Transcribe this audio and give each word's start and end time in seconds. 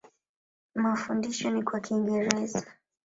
Mafundisho 0.75 1.49
ni 1.49 1.61
kwa 1.63 1.79
Kiingereza. 1.79 2.65